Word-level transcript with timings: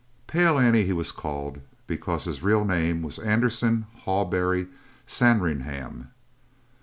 "Pale 0.25 0.57
Annie" 0.57 0.83
he 0.83 0.93
was 0.93 1.11
called 1.11 1.59
because 1.85 2.23
his 2.23 2.41
real 2.41 2.65
name 2.65 3.03
was 3.03 3.19
Anderson 3.19 3.85
Hawberry 3.97 4.65
Sandringham. 5.05 6.09